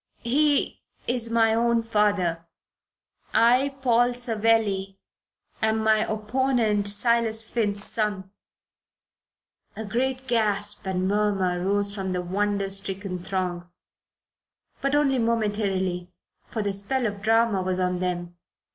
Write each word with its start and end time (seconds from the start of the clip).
He 0.23 0.81
is 1.05 1.29
my 1.29 1.53
own 1.53 1.83
father; 1.83 2.47
I, 3.35 3.75
Paul 3.83 4.15
Savelli, 4.15 4.97
am 5.61 5.77
my 5.77 6.11
opponent, 6.11 6.87
Silas 6.87 7.47
Finn's 7.47 7.83
son." 7.83 8.31
A 9.75 9.85
great 9.85 10.25
gasp 10.27 10.87
and 10.87 11.07
murmur 11.07 11.63
rose 11.63 11.93
from 11.93 12.13
the 12.13 12.21
wonder 12.23 12.71
stricken 12.71 13.19
throng, 13.19 13.69
but 14.81 14.95
only 14.95 15.19
momentarily, 15.19 16.11
for 16.47 16.63
the 16.63 16.73
spell 16.73 17.05
of 17.05 17.21
drama 17.21 17.61
was 17.61 17.79
on 17.79 17.99
them. 17.99 18.37